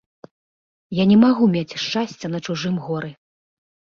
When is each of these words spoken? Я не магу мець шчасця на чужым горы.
Я 1.01 1.05
не 1.11 1.17
магу 1.25 1.49
мець 1.55 1.75
шчасця 1.83 2.27
на 2.37 2.41
чужым 2.47 2.75
горы. 2.87 3.11